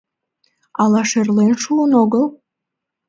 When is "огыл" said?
2.03-2.25